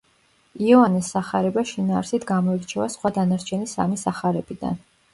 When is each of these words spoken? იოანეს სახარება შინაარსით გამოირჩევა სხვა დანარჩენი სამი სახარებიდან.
იოანეს 0.67 1.09
სახარება 1.15 1.65
შინაარსით 1.73 2.27
გამოირჩევა 2.33 2.91
სხვა 2.97 3.15
დანარჩენი 3.21 3.73
სამი 3.79 4.05
სახარებიდან. 4.09 4.87